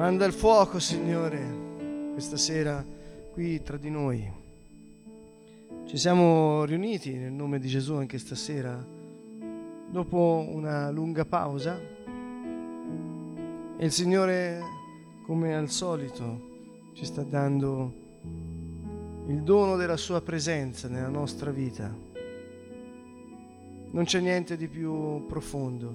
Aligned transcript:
Manda 0.00 0.24
il 0.24 0.32
fuoco, 0.32 0.78
Signore, 0.78 2.12
questa 2.14 2.38
sera 2.38 2.82
qui 3.34 3.62
tra 3.62 3.76
di 3.76 3.90
noi. 3.90 4.32
Ci 5.84 5.98
siamo 5.98 6.64
riuniti 6.64 7.12
nel 7.18 7.32
nome 7.32 7.58
di 7.58 7.68
Gesù 7.68 7.92
anche 7.96 8.16
stasera, 8.16 8.82
dopo 9.90 10.46
una 10.48 10.90
lunga 10.90 11.26
pausa. 11.26 11.78
E 13.76 13.84
il 13.84 13.92
Signore, 13.92 14.62
come 15.26 15.54
al 15.54 15.68
solito, 15.68 16.92
ci 16.94 17.04
sta 17.04 17.22
dando 17.22 17.92
il 19.26 19.42
dono 19.42 19.76
della 19.76 19.98
Sua 19.98 20.22
presenza 20.22 20.88
nella 20.88 21.08
nostra 21.08 21.50
vita. 21.50 21.94
Non 23.90 24.04
c'è 24.04 24.20
niente 24.20 24.56
di 24.56 24.66
più 24.66 25.26
profondo, 25.26 25.86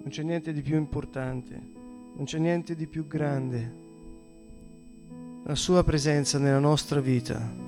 non 0.00 0.08
c'è 0.08 0.24
niente 0.24 0.52
di 0.52 0.62
più 0.62 0.76
importante 0.76 1.81
non 2.14 2.24
c'è 2.24 2.38
niente 2.38 2.74
di 2.74 2.86
più 2.86 3.06
grande. 3.06 3.80
La 5.44 5.54
sua 5.54 5.82
presenza 5.82 6.38
nella 6.38 6.58
nostra 6.58 7.00
vita. 7.00 7.61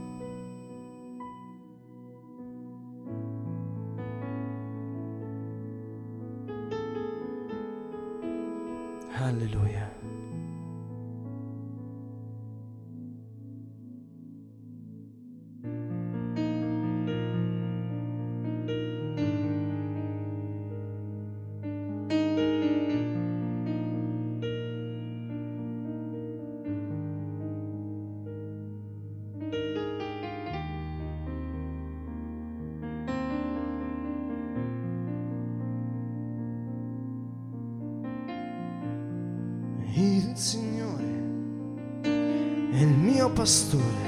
Il 43.44 44.03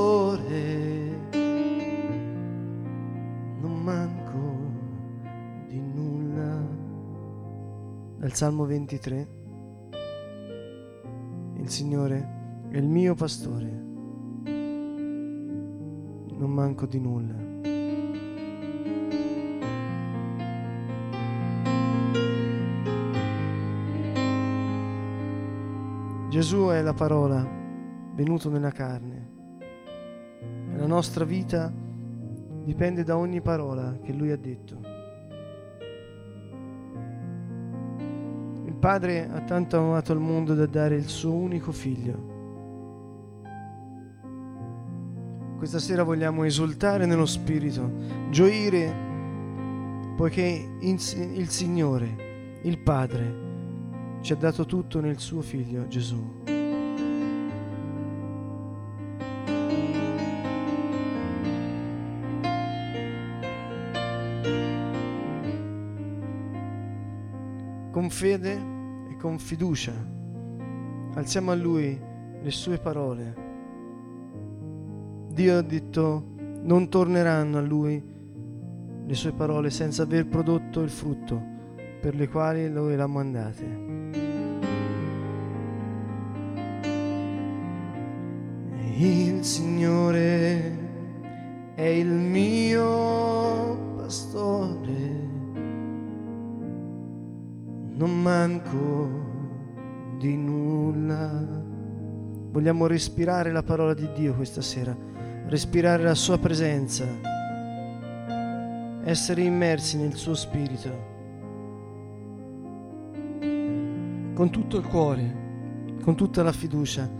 pastore, 0.00 1.28
non 3.60 3.82
manco 3.82 4.38
di 5.68 5.78
nulla. 5.78 6.66
Dal 8.16 8.32
Salmo 8.32 8.64
23, 8.64 9.28
il 11.56 11.68
Signore 11.68 12.68
è 12.70 12.78
il 12.78 12.88
mio 12.88 13.14
pastore, 13.14 13.68
non 16.38 16.50
manco 16.50 16.86
di 16.86 16.98
nulla. 16.98 17.48
Gesù 26.30 26.68
è 26.68 26.80
la 26.80 26.94
parola 26.94 27.46
venuto 28.14 28.48
nella 28.48 28.70
carne. 28.70 29.39
La 30.80 30.86
nostra 30.86 31.26
vita 31.26 31.70
dipende 32.64 33.04
da 33.04 33.18
ogni 33.18 33.42
parola 33.42 33.98
che 34.02 34.14
Lui 34.14 34.30
ha 34.30 34.38
detto. 34.38 34.80
Il 38.64 38.74
Padre 38.76 39.28
ha 39.30 39.42
tanto 39.42 39.76
amato 39.76 40.14
il 40.14 40.20
mondo 40.20 40.54
da 40.54 40.64
dare 40.64 40.96
il 40.96 41.06
suo 41.06 41.34
unico 41.34 41.70
figlio. 41.70 42.28
Questa 45.58 45.78
sera 45.78 46.02
vogliamo 46.02 46.44
esultare 46.44 47.04
nello 47.04 47.26
Spirito, 47.26 47.92
gioire 48.30 48.90
poiché 50.16 50.78
il 50.80 50.98
Signore, 51.50 52.60
il 52.62 52.78
Padre, 52.78 53.34
ci 54.22 54.32
ha 54.32 54.36
dato 54.36 54.64
tutto 54.64 54.98
nel 55.00 55.18
suo 55.18 55.42
figlio 55.42 55.86
Gesù. 55.88 56.59
Con 68.00 68.08
fede 68.08 68.58
e 69.10 69.16
con 69.18 69.38
fiducia 69.38 69.92
alziamo 71.16 71.50
a 71.50 71.54
Lui 71.54 72.00
le 72.42 72.50
sue 72.50 72.78
parole. 72.78 73.34
Dio 75.28 75.58
ha 75.58 75.60
detto 75.60 76.24
non 76.62 76.88
torneranno 76.88 77.58
a 77.58 77.60
Lui 77.60 78.02
le 79.04 79.14
sue 79.14 79.32
parole 79.32 79.68
senza 79.68 80.04
aver 80.04 80.26
prodotto 80.28 80.80
il 80.80 80.88
frutto 80.88 81.38
per 82.00 82.14
le 82.14 82.26
quali 82.26 82.72
Lui 82.72 82.96
l'ha 82.96 83.06
mandate. 83.06 83.64
Il 88.96 89.44
Signore 89.44 90.78
è 91.74 91.84
il 91.84 92.08
mio 92.08 93.94
pastore, 93.96 94.69
non 98.00 98.22
manco 98.22 99.08
di 100.16 100.34
nulla. 100.34 101.46
Vogliamo 102.50 102.86
respirare 102.86 103.52
la 103.52 103.62
parola 103.62 103.92
di 103.92 104.10
Dio 104.14 104.34
questa 104.34 104.62
sera, 104.62 104.96
respirare 105.48 106.02
la 106.02 106.14
sua 106.14 106.38
presenza, 106.38 107.04
essere 109.04 109.42
immersi 109.42 109.98
nel 109.98 110.14
suo 110.14 110.34
spirito, 110.34 111.08
con 114.32 114.48
tutto 114.50 114.78
il 114.78 114.86
cuore, 114.86 115.98
con 116.02 116.16
tutta 116.16 116.42
la 116.42 116.52
fiducia 116.52 117.18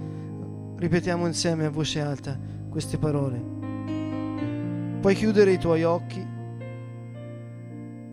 Ripetiamo 0.78 1.26
insieme 1.26 1.66
a 1.66 1.70
voce 1.70 2.00
alta 2.00 2.38
queste 2.70 2.96
parole. 2.96 3.38
Puoi 4.98 5.14
chiudere 5.14 5.52
i 5.52 5.58
tuoi 5.58 5.84
occhi 5.84 6.26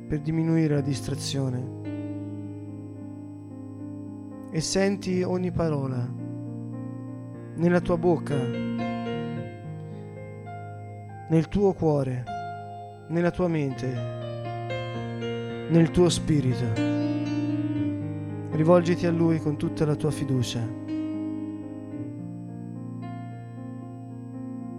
per 0.09 0.19
diminuire 0.19 0.73
la 0.73 0.81
distrazione 0.81 1.77
e 4.57 4.61
senti 4.61 5.21
ogni 5.21 5.51
parola 5.51 6.03
nella 7.57 7.79
tua 7.79 7.95
bocca, 7.95 8.35
nel 11.29 11.47
tuo 11.47 11.73
cuore, 11.73 12.23
nella 13.09 13.29
tua 13.29 13.47
mente, 13.49 13.85
nel 15.69 15.91
tuo 15.91 16.09
spirito. 16.09 16.73
Rivolgiti 18.49 19.05
a 19.05 19.11
Lui 19.11 19.37
con 19.37 19.57
tutta 19.57 19.85
la 19.85 19.93
tua 19.93 20.09
fiducia. 20.09 20.67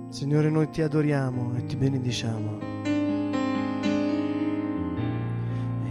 Signore, 0.09 0.51
noi 0.51 0.69
ti 0.71 0.83
adoriamo 0.83 1.53
e 1.57 1.67
ti 1.67 1.77
benediciamo. 1.77 2.59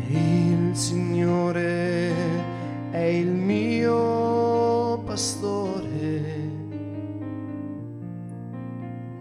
Il 0.09 0.75
Signore 0.75 2.57
è 2.91 3.03
il 3.03 3.36
pastore, 5.17 6.21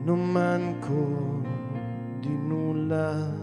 non 0.03 0.31
manco 0.31 1.41
di 2.21 2.37
nulla. 2.37 3.36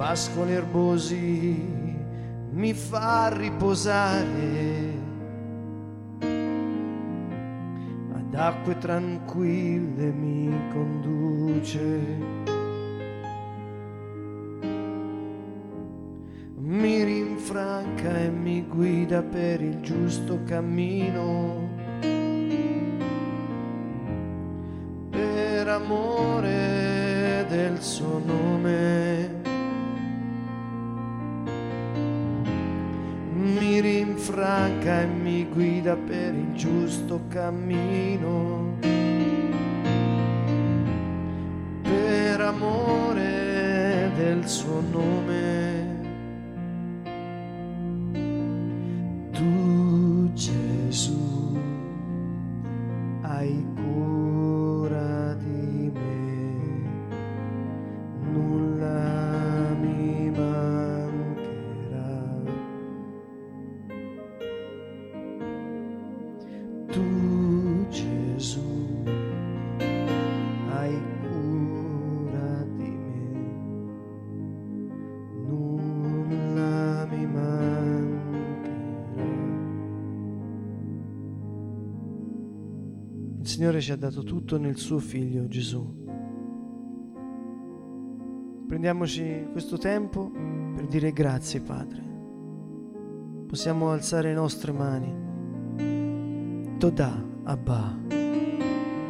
Pascoli 0.00 0.54
erbosi 0.54 1.62
mi 2.52 2.72
fa 2.72 3.28
riposare 3.28 4.94
ad 8.14 8.34
acque 8.34 8.78
tranquille 8.78 10.10
mi 10.10 10.50
conduce 10.72 12.00
mi 16.56 17.04
rinfranca 17.04 18.20
e 18.20 18.30
mi 18.30 18.66
guida 18.66 19.22
per 19.22 19.60
il 19.60 19.80
giusto 19.80 20.40
cammino. 20.44 21.68
Per 25.10 25.68
amore 25.68 27.44
del 27.50 27.82
suo 27.82 28.18
nome. 28.24 28.99
Guida 35.90 35.96
per 35.96 36.34
il 36.34 36.54
giusto 36.54 37.22
cammino. 37.28 38.78
Per 41.82 42.40
amore 42.40 44.10
del 44.16 44.46
suo 44.46 44.82
nome. 44.90 45.49
Signore 83.60 83.82
ci 83.82 83.92
ha 83.92 83.96
dato 83.96 84.22
tutto 84.22 84.58
nel 84.58 84.78
suo 84.78 84.98
figlio 84.98 85.46
Gesù. 85.46 85.86
Prendiamoci 88.66 89.48
questo 89.52 89.76
tempo 89.76 90.30
per 90.74 90.86
dire 90.86 91.12
grazie 91.12 91.60
Padre. 91.60 92.02
Possiamo 93.46 93.90
alzare 93.90 94.28
le 94.28 94.34
nostre 94.34 94.72
mani. 94.72 95.14
Toda 96.78 97.22
Abba 97.42 97.98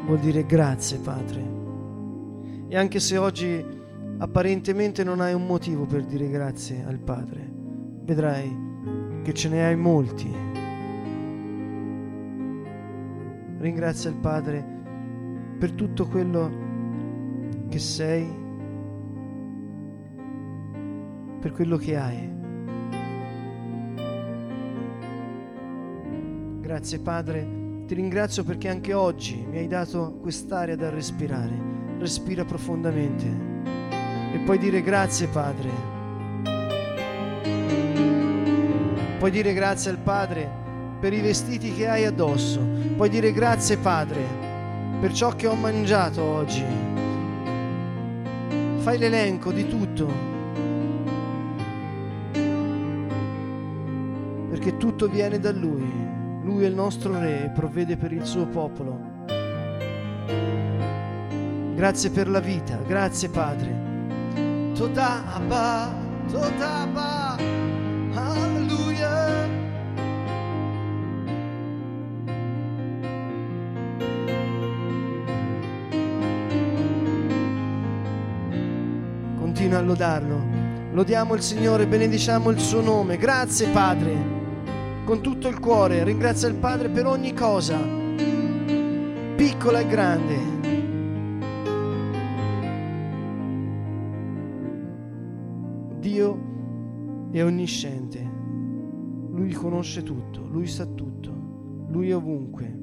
vuol 0.05 0.19
dire 0.19 0.45
grazie 0.45 0.99
Padre. 0.99 1.45
E 2.67 2.77
anche 2.77 2.99
se 2.99 3.19
oggi 3.19 3.65
apparentemente 4.19 5.05
non 5.05 5.21
hai 5.21 5.33
un 5.33 5.47
motivo 5.47 5.87
per 5.87 6.05
dire 6.05 6.29
grazie 6.29 6.83
al 6.85 6.99
Padre, 6.99 7.49
vedrai 8.03 9.23
che 9.23 9.33
ce 9.33 9.49
ne 9.49 9.65
hai 9.65 9.77
molti 9.77 10.50
Ringrazia 13.61 14.09
il 14.09 14.17
Padre 14.17 14.65
per 15.59 15.73
tutto 15.73 16.07
quello 16.07 16.51
che 17.69 17.79
sei, 17.79 18.27
per 21.39 21.53
quello 21.53 21.77
che 21.77 21.97
hai. 21.99 22.31
Grazie 26.61 27.01
Padre, 27.01 27.85
ti 27.85 27.93
ringrazio 27.93 28.45
perché 28.45 28.71
anche 28.71 28.95
oggi 28.95 29.45
mi 29.47 29.59
hai 29.59 29.67
dato 29.67 30.15
quest'aria 30.23 30.75
da 30.75 30.89
respirare. 30.89 31.53
Respira 31.99 32.47
profondamente 32.47 33.27
e 34.33 34.39
puoi 34.43 34.57
dire 34.57 34.81
grazie 34.81 35.27
Padre. 35.27 35.69
Puoi 39.19 39.31
dire 39.31 39.53
grazie 39.53 39.91
al 39.91 39.99
Padre 39.99 40.60
per 41.01 41.13
i 41.15 41.21
vestiti 41.21 41.73
che 41.75 41.89
hai 41.89 42.05
addosso. 42.05 42.61
Puoi 42.97 43.09
dire 43.09 43.33
grazie 43.33 43.79
Padre 43.79 44.23
per 45.01 45.13
ciò 45.13 45.35
che 45.35 45.47
ho 45.47 45.55
mangiato 45.55 46.23
oggi. 46.23 46.65
Fai 48.77 48.99
l'elenco 48.99 49.51
di 49.51 49.67
tutto. 49.67 50.29
Perché 54.51 54.77
tutto 54.77 55.09
viene 55.09 55.41
da 55.41 55.53
Lui. 55.53 55.91
Lui 56.43 56.65
è 56.65 56.67
il 56.67 56.75
nostro 56.75 57.19
Re 57.19 57.45
e 57.45 57.49
provvede 57.49 57.97
per 57.97 58.13
il 58.13 58.25
suo 58.25 58.47
popolo. 58.47 59.09
Grazie 61.75 62.11
per 62.11 62.29
la 62.29 62.41
vita, 62.41 62.77
grazie 62.87 63.31
Padre. 63.31 63.89
Toda 64.75 65.35
Abba, 65.35 65.95
Toda 66.31 66.81
Abba, 66.83 67.20
a 79.81 79.83
lodarlo. 79.83 80.39
Lodiamo 80.93 81.35
il 81.35 81.41
Signore, 81.41 81.87
benediciamo 81.87 82.51
il 82.51 82.59
suo 82.59 82.83
nome. 82.83 83.17
Grazie 83.17 83.69
Padre, 83.71 84.15
con 85.05 85.23
tutto 85.23 85.49
il 85.49 85.59
cuore. 85.59 86.05
Ringrazia 86.05 86.49
il 86.49 86.57
Padre 86.57 86.89
per 86.91 87.07
ogni 87.07 87.33
cosa, 87.33 87.79
piccola 89.37 89.81
e 89.81 89.87
grande. 89.87 90.59
Dio 95.99 97.29
è 97.31 97.43
onnisciente, 97.43 98.31
Lui 99.31 99.53
conosce 99.53 100.03
tutto, 100.03 100.47
Lui 100.47 100.67
sa 100.67 100.85
tutto, 100.85 101.87
Lui 101.89 102.11
è 102.11 102.17
ovunque. 102.17 102.79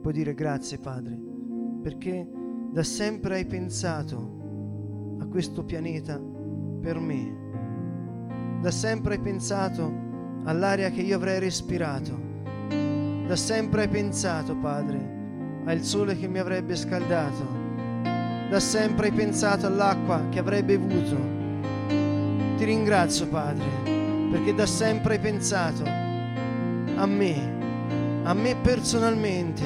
Puoi 0.00 0.12
dire 0.12 0.34
grazie 0.34 0.78
Padre, 0.78 1.18
perché 1.82 2.28
da 2.70 2.82
sempre 2.82 3.36
hai 3.36 3.46
pensato 3.46 4.42
a 5.24 5.26
questo 5.26 5.64
pianeta 5.64 6.20
per 6.80 6.98
me. 7.00 7.42
Da 8.60 8.70
sempre 8.70 9.14
hai 9.14 9.20
pensato 9.20 9.92
all'aria 10.44 10.90
che 10.90 11.00
io 11.00 11.16
avrei 11.16 11.38
respirato. 11.38 12.32
Da 13.26 13.36
sempre 13.36 13.82
hai 13.82 13.88
pensato, 13.88 14.54
Padre, 14.56 15.62
al 15.64 15.80
sole 15.80 16.16
che 16.18 16.28
mi 16.28 16.38
avrebbe 16.38 16.76
scaldato. 16.76 17.62
Da 18.50 18.60
sempre 18.60 19.08
hai 19.08 19.12
pensato 19.12 19.66
all'acqua 19.66 20.28
che 20.28 20.38
avrei 20.38 20.62
bevuto. 20.62 21.16
Ti 22.56 22.64
ringrazio, 22.64 23.26
Padre, 23.28 23.64
perché 24.30 24.54
da 24.54 24.66
sempre 24.66 25.14
hai 25.14 25.20
pensato 25.20 25.84
a 25.84 27.06
me, 27.06 28.22
a 28.24 28.34
me 28.34 28.54
personalmente. 28.56 29.62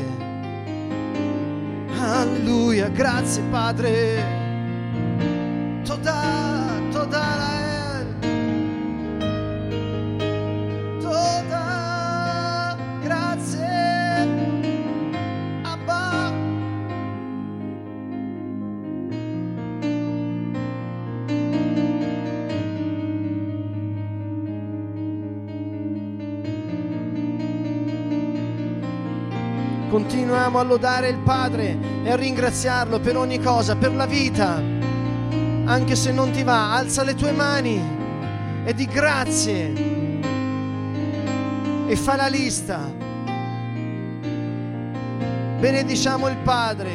Alleluia, 2.01 2.89
grazie 2.89 3.43
Padre 3.51 4.38
Continuiamo 29.99 30.61
a 30.61 30.63
lodare 30.63 31.09
il 31.09 31.19
Padre 31.19 31.77
e 32.05 32.11
a 32.13 32.15
ringraziarlo 32.15 33.01
per 33.01 33.17
ogni 33.17 33.41
cosa, 33.41 33.75
per 33.75 33.93
la 33.93 34.07
vita 34.07 34.63
anche 35.65 35.97
se 35.97 36.13
non 36.13 36.31
ti 36.31 36.45
va, 36.45 36.73
alza 36.73 37.03
le 37.03 37.17
tue 37.17 37.33
mani 37.33 37.83
e 38.65 38.75
di 38.75 38.87
grazie 38.87 39.73
e 41.89 41.97
fa 41.97 42.15
la 42.15 42.29
lista. 42.29 42.79
Benediciamo 45.59 46.29
il 46.29 46.37
Padre. 46.45 46.91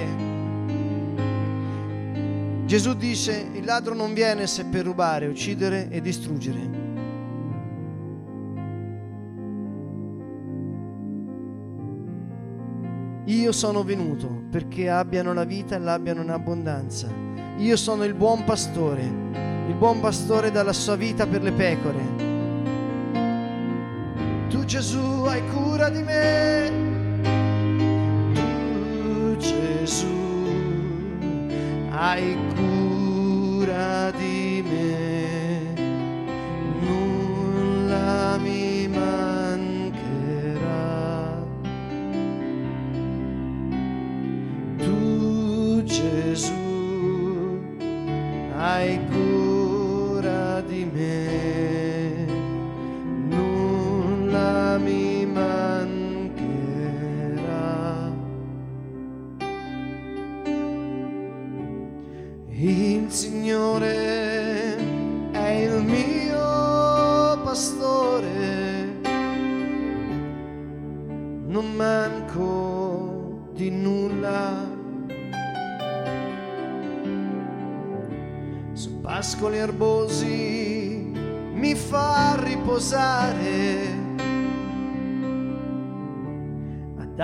Gesù 2.65 2.93
dice, 2.93 3.50
il 3.51 3.65
ladro 3.65 3.93
non 3.93 4.13
viene 4.13 4.48
se 4.48 4.63
per 4.63 4.86
rubare, 4.86 5.27
uccidere 5.27 5.89
e 5.89 6.00
distruggere. 6.00 6.83
Sono 13.53 13.83
venuto 13.83 14.43
perché 14.50 14.89
abbiano 14.89 15.33
la 15.33 15.45
vita 15.45 15.75
e 15.75 15.79
l'abbiano 15.79 16.22
in 16.22 16.29
abbondanza. 16.29 17.07
Io 17.57 17.77
sono 17.77 18.03
il 18.03 18.15
buon 18.15 18.43
pastore 18.43 19.03
Il 19.67 19.75
buon 19.75 20.00
pastore 20.00 20.51
dà 20.51 20.63
la 20.63 20.74
sua 20.74 20.95
vita 20.95 21.25
per 21.25 21.41
le 21.41 21.51
pecore. 21.51 22.01
Tu 24.50 24.65
Gesù 24.65 25.24
hai 25.25 25.41
cura 25.48 25.89
di 25.89 26.03
me. 26.03 26.72
Tu 28.89 29.38
Gesù 29.38 30.05
hai 31.91 32.38
cura 32.55 32.73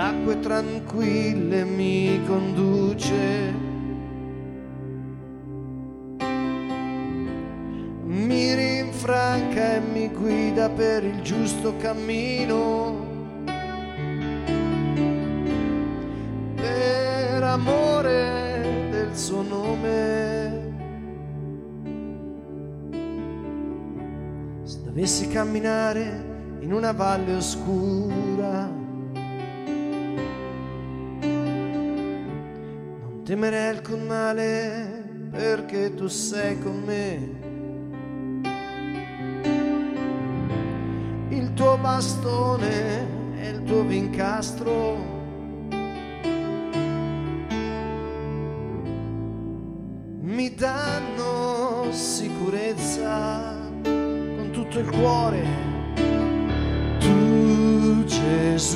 ad 0.00 0.14
acque 0.14 0.40
tranquille 0.40 1.64
mi 1.64 2.22
conduce. 2.26 3.54
Mi 8.04 8.54
rinfranca 8.54 9.74
e 9.74 9.80
mi 9.80 10.08
guida 10.08 10.70
per 10.70 11.04
il 11.04 11.20
giusto 11.20 11.76
cammino. 11.76 13.08
Per 16.54 17.42
amore 17.42 18.88
del 18.90 19.14
suo 19.14 19.42
nome. 19.42 20.68
Se 24.62 24.82
dovessi 24.82 25.28
camminare 25.28 26.56
in 26.60 26.72
una 26.72 26.92
valle 26.92 27.34
oscura, 27.34 28.79
temerei 33.30 33.68
alcun 33.68 34.06
male 34.08 35.04
perché 35.30 35.94
tu 35.94 36.08
sei 36.08 36.58
con 36.58 36.82
me. 36.84 37.38
Il 41.28 41.54
tuo 41.54 41.78
bastone 41.78 43.06
e 43.36 43.50
il 43.50 43.62
tuo 43.62 43.84
vincastro 43.84 44.96
mi 50.22 50.52
danno 50.52 51.86
sicurezza 51.92 53.54
con 53.84 54.48
tutto 54.50 54.80
il 54.80 54.90
cuore. 54.90 55.44
Tu 56.98 58.02
Gesù 58.06 58.69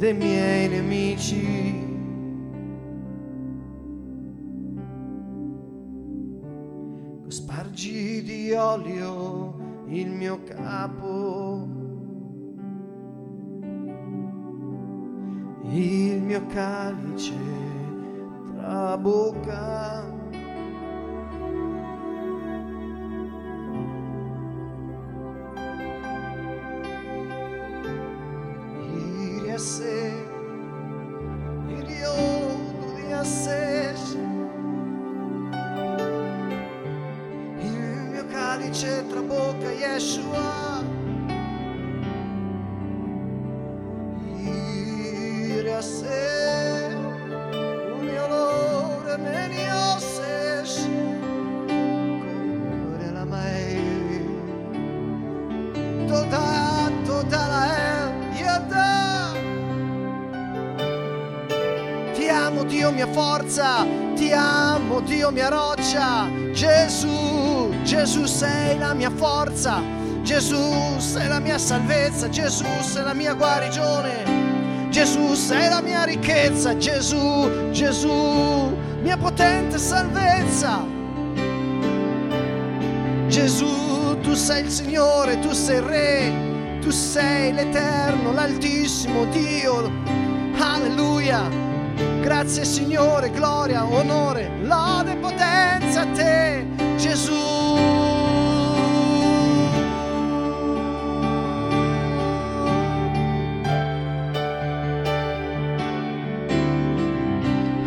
dei 0.00 0.14
miei 0.14 0.66
nemici. 0.66 1.88
Spargi 7.28 8.22
di 8.22 8.52
olio 8.52 9.84
il 9.88 10.10
mio 10.10 10.42
capo. 10.44 11.68
Il 15.64 16.22
mio 16.22 16.46
calice 16.46 17.34
trabocca. 18.56 20.09
Mia 65.32 65.48
roccia, 65.48 66.28
Gesù, 66.52 67.70
Gesù 67.84 68.24
sei 68.24 68.76
la 68.78 68.92
mia 68.94 69.10
forza, 69.10 69.80
Gesù 70.22 70.98
sei 70.98 71.28
la 71.28 71.38
mia 71.38 71.56
salvezza, 71.56 72.28
Gesù 72.28 72.64
sei 72.80 73.04
la 73.04 73.14
mia 73.14 73.34
guarigione, 73.34 74.88
Gesù 74.90 75.34
sei 75.34 75.68
la 75.68 75.80
mia 75.82 76.02
ricchezza, 76.02 76.76
Gesù, 76.76 77.70
Gesù, 77.70 78.76
mia 79.02 79.16
potente 79.16 79.78
salvezza. 79.78 80.84
Gesù, 83.28 84.18
tu 84.22 84.34
sei 84.34 84.64
il 84.64 84.70
Signore, 84.70 85.38
tu 85.38 85.52
sei 85.52 85.76
il 85.76 85.82
Re, 85.82 86.32
tu 86.80 86.90
sei 86.90 87.52
l'Eterno, 87.52 88.32
l'Altissimo 88.32 89.26
Dio. 89.26 89.90
Alleluia. 90.58 91.69
Grazie 92.30 92.64
Signore, 92.64 93.28
gloria, 93.32 93.84
onore, 93.84 94.52
lode 94.62 95.14
e 95.14 95.16
potenza 95.16 96.02
a 96.02 96.06
te, 96.14 96.64
Gesù. 96.96 97.34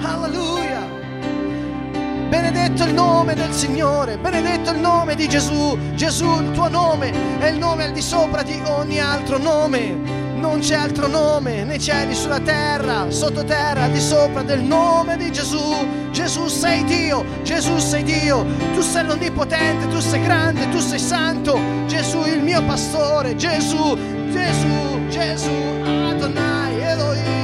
Alleluia. 0.02 0.90
Benedetto 2.28 2.84
il 2.84 2.94
nome 2.94 3.36
del 3.36 3.54
Signore, 3.54 4.18
benedetto 4.18 4.72
il 4.72 4.80
nome 4.80 5.16
di 5.16 5.30
Gesù. 5.30 5.78
Gesù, 5.94 6.42
il 6.42 6.52
tuo 6.52 6.68
nome 6.68 7.40
è 7.40 7.48
il 7.48 7.58
nome 7.58 7.86
al 7.86 7.94
di 7.94 8.02
sopra 8.02 8.44
di 8.44 8.62
ogni 8.66 9.00
altro 9.00 9.38
nome. 9.38 10.23
Non 10.44 10.60
c'è 10.60 10.76
altro 10.76 11.08
nome 11.08 11.64
nei 11.64 11.80
cieli, 11.80 12.14
sulla 12.14 12.42
terra, 12.42 13.10
sottoterra, 13.10 13.88
di 13.88 14.02
sopra 14.02 14.42
del 14.44 14.60
nome 14.60 15.16
di 15.16 15.32
Gesù. 15.32 16.12
Gesù 16.12 16.48
sei 16.48 16.84
Dio, 16.84 17.24
Gesù 17.44 17.78
sei 17.78 18.04
Dio, 18.04 18.46
tu 18.74 18.82
sei 18.82 19.06
l'onnipotente, 19.06 19.88
tu 19.88 20.02
sei 20.02 20.22
grande, 20.22 20.70
tu 20.70 20.80
sei 20.80 21.00
santo. 21.00 21.58
Gesù 21.88 22.26
il 22.26 22.42
mio 22.42 22.62
pastore, 22.66 23.38
Gesù, 23.38 23.98
Gesù, 24.30 25.08
Gesù, 25.08 25.50
Adonai, 26.10 26.78
Elohim, 26.82 27.43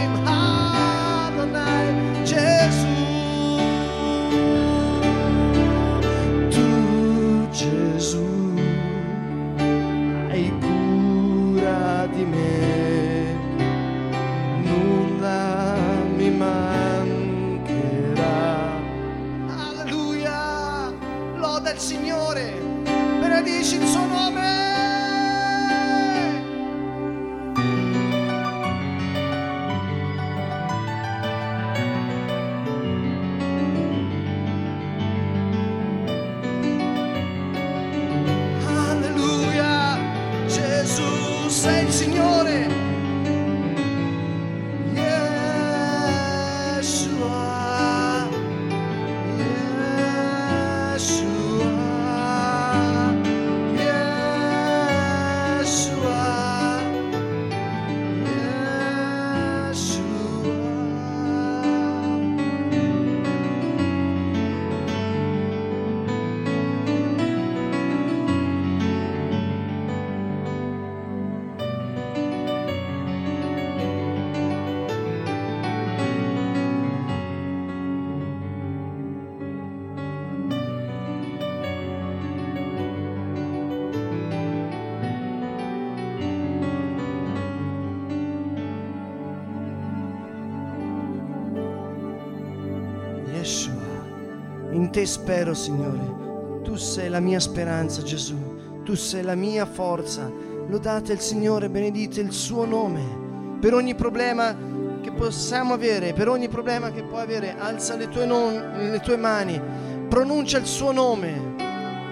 te 95.00 95.06
spero, 95.06 95.54
Signore. 95.54 96.62
Tu 96.62 96.76
sei 96.76 97.08
la 97.08 97.22
mia 97.22 97.40
speranza, 97.40 98.02
Gesù. 98.02 98.36
Tu 98.84 98.96
sei 98.96 99.24
la 99.24 99.36
mia 99.36 99.66
forza. 99.66 100.30
Lodate 100.68 101.14
il 101.14 101.22
Signore, 101.22 101.70
benedite 101.70 102.20
il 102.20 102.34
suo 102.34 102.66
nome. 102.66 103.58
Per 103.62 103.74
ogni 103.74 103.96
problema 103.96 104.54
che 105.02 105.12
possiamo 105.14 105.74
avere, 105.74 106.12
per 106.12 106.28
ogni 106.28 106.50
problema 106.50 106.92
che 106.92 107.04
puoi 107.04 107.22
avere, 107.22 107.56
alza 107.58 107.96
le 107.96 108.10
tue, 108.10 108.26
non- 108.26 108.74
le 108.92 109.00
tue 109.00 109.16
mani, 109.16 109.62
pronuncia 110.10 110.58
il 110.58 110.66
suo 110.66 110.92
nome. 110.92 111.56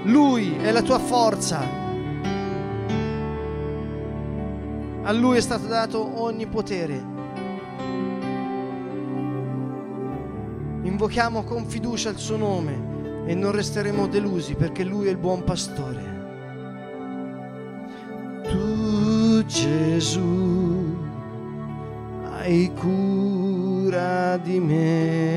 Lui 0.04 0.56
è 0.56 0.72
la 0.72 0.82
tua 0.82 1.00
forza. 1.00 1.60
A 5.04 5.12
lui 5.12 5.38
è 5.38 5.42
stato 5.42 5.68
dato 5.68 6.22
ogni 6.22 6.48
potere. 6.48 7.17
Invochiamo 10.98 11.44
con 11.44 11.68
fiducia 11.68 12.10
il 12.10 12.18
suo 12.18 12.38
nome 12.38 13.28
e 13.28 13.36
non 13.36 13.52
resteremo 13.52 14.08
delusi 14.08 14.56
perché 14.56 14.84
lui 14.84 15.06
è 15.06 15.12
il 15.12 15.18
buon 15.18 15.44
pastore. 15.44 16.02
Tu 18.42 19.46
Gesù 19.46 20.98
hai 22.32 22.74
cura 22.74 24.38
di 24.38 24.60
me. 24.60 25.37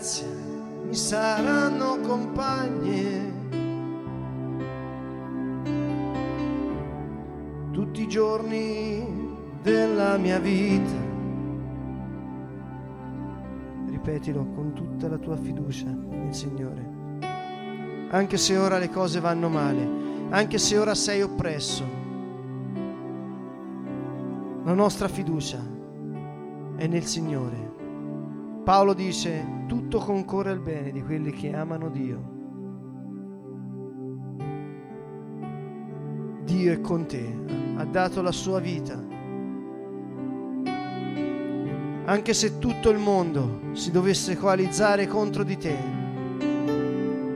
E 0.00 0.02
grazia 0.02 0.26
mi 0.86 0.94
saranno 0.94 1.98
compagne 2.00 3.32
tutti 7.70 8.00
i 8.00 8.08
giorni 8.08 9.36
della 9.60 10.16
mia 10.16 10.38
vita. 10.38 11.08
Ripetilo 13.88 14.46
con 14.54 14.72
tutta 14.72 15.06
la 15.06 15.18
tua 15.18 15.36
fiducia 15.36 15.90
nel 15.90 16.34
Signore. 16.34 16.88
Anche 18.08 18.38
se 18.38 18.56
ora 18.56 18.78
le 18.78 18.88
cose 18.88 19.20
vanno 19.20 19.50
male, 19.50 19.86
anche 20.30 20.56
se 20.56 20.78
ora 20.78 20.94
sei 20.94 21.20
oppresso, 21.20 21.84
la 24.64 24.72
nostra 24.72 25.08
fiducia 25.08 25.60
è 26.76 26.86
nel 26.86 27.04
Signore. 27.04 27.69
Paolo 28.64 28.94
dice, 28.94 29.64
tutto 29.66 29.98
concorre 29.98 30.50
al 30.50 30.60
bene 30.60 30.92
di 30.92 31.02
quelli 31.02 31.32
che 31.32 31.54
amano 31.54 31.88
Dio. 31.88 32.38
Dio 36.44 36.72
è 36.72 36.80
con 36.80 37.06
te, 37.06 37.34
ha 37.76 37.84
dato 37.84 38.22
la 38.22 38.32
sua 38.32 38.60
vita. 38.60 39.02
Anche 42.04 42.34
se 42.34 42.58
tutto 42.58 42.90
il 42.90 42.98
mondo 42.98 43.60
si 43.72 43.90
dovesse 43.90 44.36
coalizzare 44.36 45.06
contro 45.06 45.42
di 45.42 45.56
te, 45.56 45.76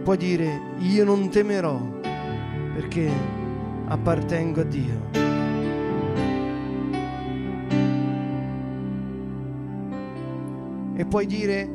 puoi 0.02 0.16
dire, 0.16 0.60
io 0.78 1.04
non 1.04 1.28
temerò 1.30 1.80
perché 2.74 3.10
appartengo 3.86 4.60
a 4.60 4.64
Dio. 4.64 5.23
E 10.96 11.04
puoi 11.04 11.26
dire 11.26 11.68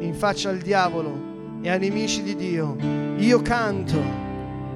in 0.00 0.14
faccia 0.14 0.50
al 0.50 0.58
diavolo 0.58 1.58
e 1.62 1.70
ai 1.70 1.78
nemici 1.78 2.22
di 2.22 2.34
Dio, 2.36 2.76
io 3.16 3.40
canto, 3.42 4.00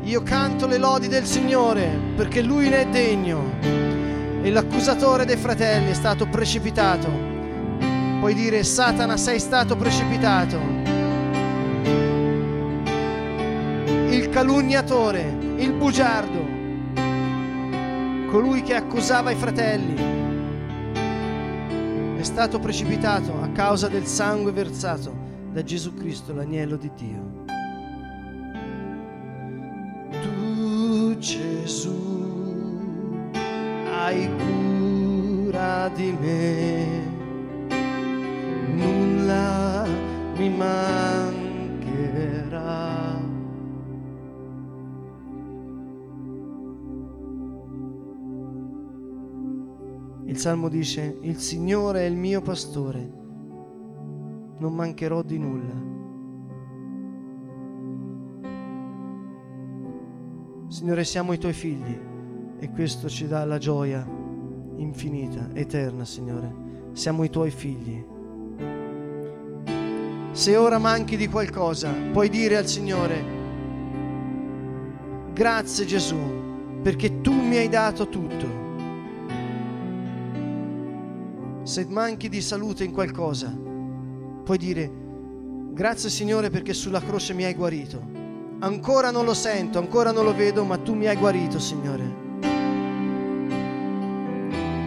io 0.03 0.23
canto 0.23 0.67
le 0.67 0.79
lodi 0.79 1.09
del 1.09 1.25
Signore 1.25 1.91
perché 2.17 2.43
Lui 2.43 2.69
ne 2.69 2.81
è 2.81 2.87
degno 2.89 3.97
e 4.43 4.51
l'accusatore 4.51 5.25
dei 5.25 5.37
fratelli 5.37 5.91
è 5.91 5.95
stato 5.95 6.27
precipitato. 6.27 7.09
Puoi 8.21 8.35
dire 8.35 8.63
Satana 8.65 9.17
sei 9.17 9.39
stato 9.39 9.77
precipitato. 9.77 10.59
Il 14.11 14.29
calunniatore, 14.31 15.37
il 15.57 15.73
bugiardo, 15.73 16.57
colui 18.31 18.63
che 18.63 18.75
accusava 18.75 19.31
i 19.31 19.37
fratelli, 19.37 19.95
stato 22.29 22.59
precipitato 22.59 23.41
a 23.41 23.49
causa 23.49 23.89
del 23.89 24.05
sangue 24.05 24.53
versato 24.53 25.17
da 25.51 25.63
Gesù 25.63 25.95
Cristo, 25.95 26.35
l'agnello 26.35 26.77
di 26.77 26.91
Dio. 26.95 27.47
Tu 30.21 31.17
Gesù 31.17 31.97
hai 33.91 34.29
cura 34.37 35.89
di 35.95 36.15
me, 36.21 37.03
nulla 38.77 39.87
mi 40.37 40.51
mancherà. 40.51 41.28
Salmo 50.39 50.69
dice, 50.69 51.19
il 51.23 51.41
Signore 51.41 52.03
è 52.03 52.05
il 52.05 52.15
mio 52.15 52.41
pastore, 52.41 53.13
non 54.59 54.73
mancherò 54.73 55.23
di 55.23 55.37
nulla. 55.37 55.75
Signore, 60.69 61.03
siamo 61.03 61.33
i 61.33 61.39
tuoi 61.39 61.53
figli 61.53 61.99
e 62.57 62.71
questo 62.71 63.09
ci 63.09 63.27
dà 63.27 63.45
la 63.45 63.59
gioia 63.59 64.07
infinita, 64.77 65.49
eterna, 65.55 66.05
Signore. 66.05 66.55
Siamo 66.93 67.25
i 67.25 67.31
tuoi 67.31 67.51
figli. 67.51 68.07
Se 70.31 70.57
ora 70.57 70.79
manchi 70.79 71.17
di 71.17 71.27
qualcosa, 71.27 71.93
puoi 72.13 72.29
dire 72.29 72.59
al 72.59 72.67
Signore, 72.69 73.25
grazie 75.33 75.85
Gesù, 75.85 76.17
perché 76.81 77.21
tu 77.23 77.33
mi 77.33 77.57
hai 77.57 77.69
dato 77.69 78.09
tutto 78.09 78.68
se 81.69 81.85
manchi 81.85 82.31
di 82.31 82.41
salute 82.41 82.83
in 82.83 82.93
qualcosa, 82.93 83.55
puoi 84.43 84.57
dire 84.57 84.91
grazie 85.71 86.09
Signore 86.09 86.49
perché 86.49 86.73
sulla 86.73 87.03
croce 87.03 87.35
mi 87.35 87.45
hai 87.45 87.53
guarito. 87.53 88.01
Ancora 88.61 89.11
non 89.11 89.27
lo 89.27 89.35
sento, 89.35 89.79
ancora 89.79 90.11
non 90.11 90.25
lo 90.25 90.35
vedo, 90.35 90.65
ma 90.65 90.79
tu 90.79 90.95
mi 90.95 91.09
hai 91.09 91.17
guarito, 91.17 91.59
Signore. 91.59 92.27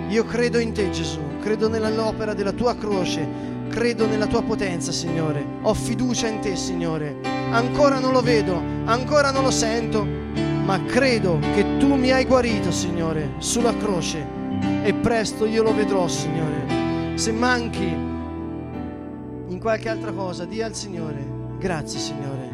Io 0.10 0.26
credo 0.26 0.58
in 0.58 0.74
te, 0.74 0.90
Gesù, 0.90 1.20
credo 1.40 1.70
nell'opera 1.70 2.34
della 2.34 2.52
tua 2.52 2.76
croce, 2.76 3.28
credo 3.70 4.08
nella 4.08 4.26
tua 4.26 4.42
potenza, 4.42 4.92
Signore. 4.92 5.46
Ho 5.62 5.76
fiducia 5.76 6.26
in 6.26 6.40
te, 6.40 6.56
Signore. 6.56 7.18
Ancora 7.52 8.00
non 8.00 8.12
lo 8.12 8.22
vedo, 8.22 8.60
ancora 8.86 9.30
non 9.30 9.44
lo 9.44 9.52
sento, 9.52 10.04
ma 10.04 10.84
credo 10.86 11.38
che 11.54 11.78
tu 11.78 11.94
mi 11.94 12.10
hai 12.12 12.26
guarito, 12.26 12.72
Signore, 12.72 13.34
sulla 13.38 13.78
croce 13.78 14.40
e 14.84 14.94
presto 14.94 15.46
io 15.46 15.64
lo 15.64 15.74
vedrò, 15.74 16.08
Signore. 16.08 17.18
Se 17.18 17.32
manchi 17.32 17.84
in 17.84 19.60
qualche 19.60 19.90
altra 19.90 20.12
cosa, 20.12 20.46
di 20.46 20.62
al 20.62 20.74
Signore, 20.74 21.26
grazie, 21.60 22.00
Signore. 22.00 22.50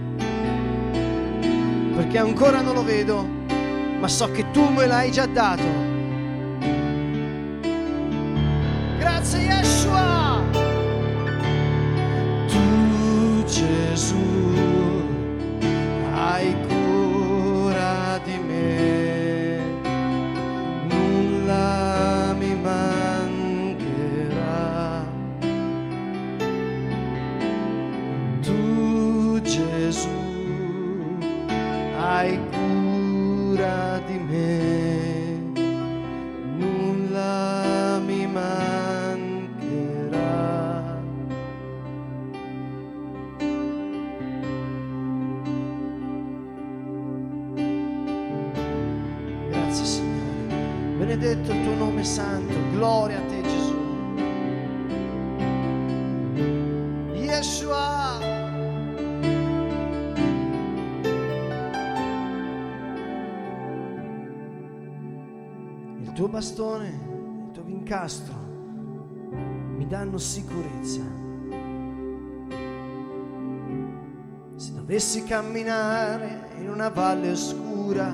Perché 1.95 2.17
ancora 2.17 2.61
non 2.61 2.73
lo 2.73 2.83
vedo, 2.83 3.25
ma 3.99 4.07
so 4.07 4.31
che 4.31 4.51
tu 4.51 4.67
me 4.69 4.85
l'hai 4.85 5.11
già 5.11 5.25
dato. 5.25 5.63
Grazie, 8.99 9.39
Yeshua. 9.39 10.43
Tu, 12.47 13.43
Gesù. 13.45 14.66
Se 74.97 75.03
dovessi 75.03 75.23
camminare 75.25 76.49
in 76.57 76.69
una 76.69 76.89
valle 76.89 77.29
oscura, 77.29 78.07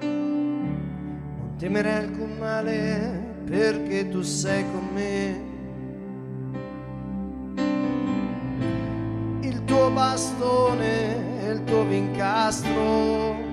non 0.00 1.54
temerei 1.58 1.96
alcun 1.96 2.38
male 2.38 3.42
perché 3.44 4.08
tu 4.08 4.22
sei 4.22 4.64
con 4.72 4.88
me. 4.94 5.50
Il 9.46 9.62
tuo 9.66 9.90
bastone 9.90 11.44
e 11.44 11.50
il 11.50 11.62
tuo 11.64 11.84
vincastro 11.84 13.51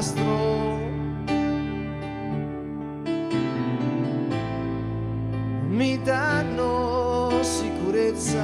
vincastro. 0.00 0.78
Mi 5.68 6.00
danno 6.02 7.30
sicurezza. 7.42 8.38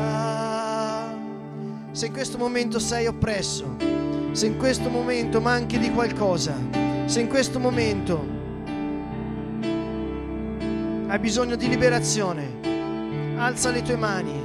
Se 1.93 2.07
in 2.07 2.13
questo 2.13 2.37
momento 2.37 2.79
sei 2.79 3.07
oppresso, 3.07 3.77
se 4.33 4.47
in 4.47 4.59
questo 4.59 4.91
momento 4.91 5.41
manchi 5.41 5.79
di 5.79 5.91
qualcosa, 5.91 6.55
se 7.07 7.21
in 7.21 7.29
questo 7.29 7.59
momento 7.59 8.35
hai 11.07 11.19
bisogno 11.19 11.57
di 11.57 11.69
liberazione, 11.69 13.35
alza 13.37 13.71
le 13.71 13.81
tue 13.83 13.97
mani. 13.97 14.45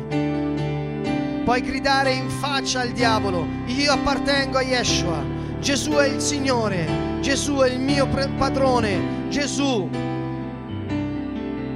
Puoi 1.43 1.62
gridare 1.62 2.13
in 2.13 2.30
faccia 2.30 2.80
al 2.80 2.91
diavolo, 2.91 3.45
io 3.65 3.91
appartengo 3.91 4.58
a 4.58 4.62
Yeshua, 4.62 5.40
Gesù 5.62 5.91
è 5.91 6.08
il 6.08 6.19
Signore, 6.19 7.19
Gesù 7.21 7.58
è 7.58 7.69
il 7.69 7.80
mio 7.80 8.08
padrone, 8.08 9.30
Gesù. 9.30 9.88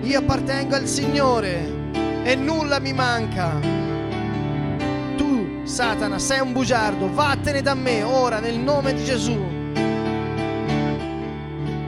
Io 0.01 0.19
appartengo 0.19 0.73
al 0.73 0.87
Signore 0.87 1.91
e 2.23 2.35
nulla 2.35 2.79
mi 2.79 2.93
manca. 2.93 3.59
Tu, 5.17 5.65
Satana, 5.65 6.17
sei 6.17 6.39
un 6.39 6.51
bugiardo, 6.51 7.13
vattene 7.13 7.61
da 7.61 7.75
me 7.75 8.01
ora 8.01 8.39
nel 8.39 8.57
nome 8.57 8.95
di 8.95 9.03
Gesù. 9.03 9.39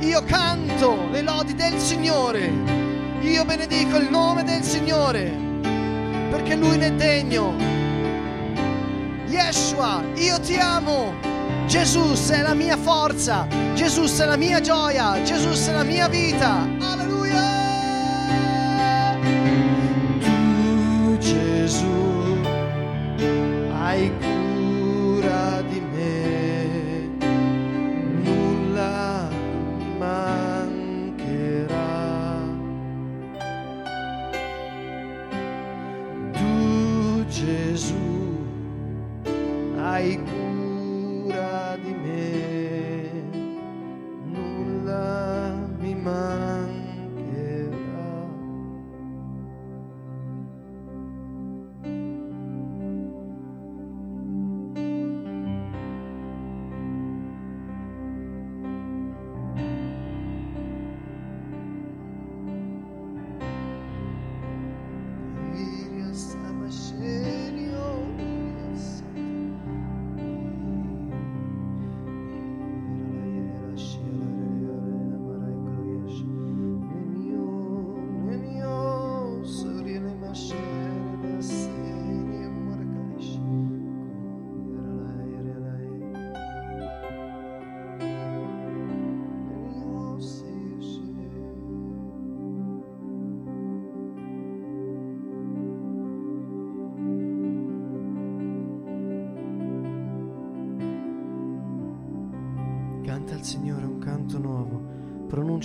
Io 0.01 0.23
canto 0.23 1.09
le 1.09 1.23
lodi 1.23 1.55
del 1.55 1.79
Signore. 1.79 2.51
Io 3.21 3.43
benedico 3.43 3.97
il 3.97 4.11
nome 4.11 4.43
del 4.43 4.61
Signore 4.61 5.33
perché 6.29 6.55
Lui 6.55 6.77
ne 6.77 6.87
è 6.87 6.93
degno. 6.93 7.55
Yeshua, 9.25 10.03
io 10.13 10.39
ti 10.39 10.55
amo. 10.57 11.36
Gesù 11.67 12.15
sei 12.15 12.43
la 12.43 12.53
mia 12.53 12.77
forza. 12.77 13.45
Gesù 13.73 14.05
sei 14.05 14.25
la 14.25 14.37
mia 14.37 14.61
gioia. 14.61 15.21
Gesù 15.23 15.51
sei 15.51 15.73
la 15.73 15.83
mia 15.83 16.07
vita. 16.07 16.65
Alleluia. 16.79 17.43
Tu 20.21 21.17
Gesù 21.17 22.37
hai 23.73 24.09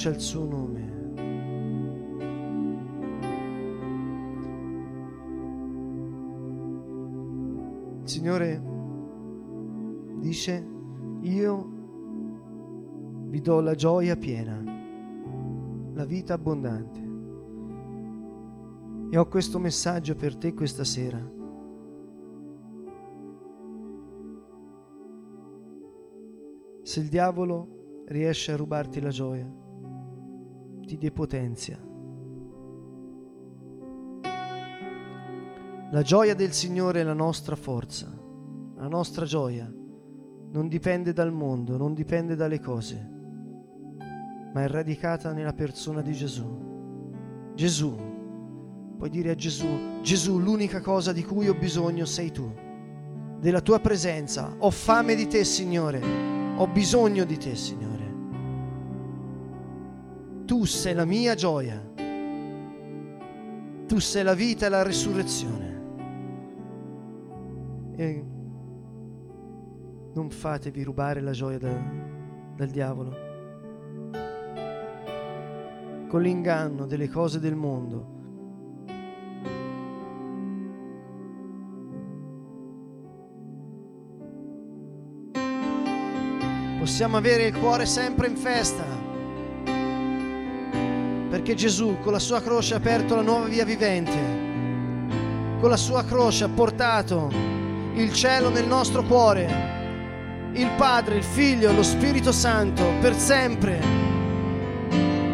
pronuncia 0.03 0.11
il 0.11 0.21
suo 0.21 0.45
nome. 0.45 0.91
Il 8.03 8.09
Signore 8.09 8.63
dice, 10.19 10.67
io 11.21 11.71
vi 13.29 13.41
do 13.41 13.61
la 13.61 13.75
gioia 13.75 14.17
piena, 14.17 14.61
la 15.95 16.05
vita 16.05 16.35
abbondante. 16.35 17.11
E 19.11 19.19
ho 19.19 19.29
questo 19.29 19.59
messaggio 19.59 20.17
per 20.17 20.37
te 20.37 20.53
questa 20.55 20.85
sera. 20.85 21.31
Se 26.83 27.01
il 27.01 27.09
diavolo 27.09 28.05
riesce 28.07 28.53
a 28.53 28.57
rubarti 28.57 29.01
la 29.01 29.11
gioia, 29.11 29.61
ti 30.87 30.99
depotenzia. 30.99 31.79
La 35.91 36.03
gioia 36.03 36.35
del 36.35 36.53
Signore 36.53 37.01
è 37.01 37.05
la 37.05 37.13
nostra 37.13 37.57
forza, 37.57 38.11
la 38.77 38.89
nostra 38.89 39.25
gioia 39.25 39.71
non 40.53 40.69
dipende 40.69 41.13
dal 41.13 41.33
mondo, 41.33 41.77
non 41.77 41.95
dipende 41.95 42.35
dalle 42.35 42.61
cose, 42.61 43.11
ma 44.53 44.63
è 44.63 44.69
radicata 44.69 45.33
nella 45.33 45.53
persona 45.53 46.03
di 46.03 46.13
Gesù. 46.13 47.51
Gesù, 47.55 47.97
puoi 48.97 49.11
dire 49.11 49.31
a 49.31 49.35
Gesù, 49.35 50.01
Gesù, 50.03 50.39
l'unica 50.39 50.81
cosa 50.81 51.13
di 51.13 51.25
cui 51.25 51.49
ho 51.49 51.55
bisogno 51.55 52.05
sei 52.05 52.31
tu, 52.31 52.51
della 53.39 53.61
tua 53.61 53.81
presenza, 53.81 54.55
ho 54.59 54.71
fame 54.71 55.15
di 55.15 55.27
te, 55.27 55.45
Signore 55.45 56.33
ho 56.57 56.67
bisogno 56.69 57.25
di 57.25 57.37
te, 57.39 57.57
Signore. 57.57 57.92
Tu 60.63 60.69
sei 60.69 60.95
la 60.95 61.05
mia 61.05 61.35
gioia. 61.35 61.77
Tu 63.89 63.99
sei 63.99 64.23
la 64.23 64.35
vita 64.35 64.67
e 64.67 64.69
la 64.69 64.85
risurrezione. 64.85 65.83
E 67.97 68.25
non 70.15 70.31
fatevi 70.31 70.85
rubare 70.85 71.21
la 71.21 71.33
gioia 71.33 71.59
da, 71.59 71.77
dal 72.55 72.69
diavolo. 72.69 73.11
Con 76.07 76.23
l'inganno 76.23 76.87
delle 76.87 77.09
cose 77.09 77.41
del 77.41 77.57
mondo 77.57 78.11
possiamo 86.79 87.17
avere 87.17 87.47
il 87.47 87.59
cuore 87.59 87.85
sempre 87.85 88.29
in 88.29 88.37
festa. 88.37 89.02
Perché 91.43 91.57
Gesù 91.57 91.99
con 92.01 92.13
la 92.13 92.21
sua 92.21 92.41
croce 92.41 92.75
ha 92.75 92.77
aperto 92.77 93.17
la 93.17 93.21
nuova 93.21 93.47
via 93.47 93.65
vivente. 93.65 94.17
Con 95.59 95.71
la 95.71 95.77
sua 95.77 96.05
croce 96.05 96.45
ha 96.45 96.49
portato 96.49 97.33
il 97.95 98.13
cielo 98.13 98.49
nel 98.49 98.65
nostro 98.65 99.03
cuore. 99.03 100.51
Il 100.53 100.71
Padre, 100.77 101.17
il 101.17 101.25
Figlio, 101.25 101.73
lo 101.73 101.83
Spirito 101.83 102.31
Santo 102.31 102.85
per 103.01 103.17
sempre. 103.17 103.81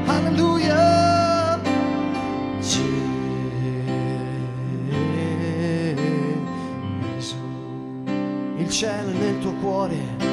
Alleluia. 0.07 1.61
Gesù. 2.59 2.87
Il 8.57 8.71
cielo 8.71 9.11
nel 9.11 9.38
tuo 9.40 9.53
cuore. 9.61 10.28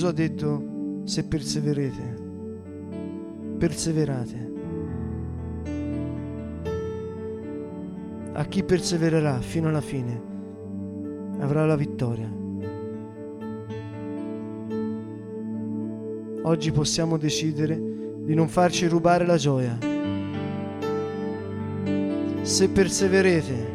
Gesù 0.00 0.08
ha 0.08 0.14
detto, 0.14 1.02
se 1.04 1.24
perseverete, 1.24 2.16
perseverate. 3.58 4.52
A 8.32 8.44
chi 8.46 8.64
persevererà 8.64 9.38
fino 9.40 9.68
alla 9.68 9.82
fine 9.82 10.22
avrà 11.40 11.66
la 11.66 11.76
vittoria. 11.76 12.32
Oggi 16.44 16.72
possiamo 16.72 17.18
decidere 17.18 17.78
di 18.20 18.32
non 18.32 18.48
farci 18.48 18.86
rubare 18.86 19.26
la 19.26 19.36
gioia. 19.36 19.76
Se 22.40 22.68
perseverete 22.70 23.68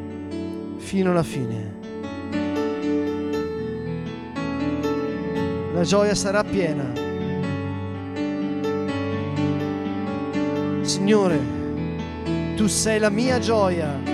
fino 0.78 1.12
alla 1.12 1.22
fine, 1.22 1.85
la 5.76 5.84
gioia 5.84 6.16
sarà 6.16 6.42
piena. 6.42 6.90
Signore, 10.84 11.40
tu 12.56 12.68
sei 12.68 12.98
la 12.98 13.10
mia 13.10 13.40
gioia. 13.40 14.05